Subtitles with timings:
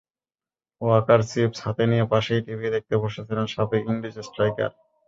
[0.81, 4.71] Waker chips হাতে নিয়ে পাশেই টিভি দেখতে বসেছিলেন সাবেক ইংলিশ স্ট্রাইকার।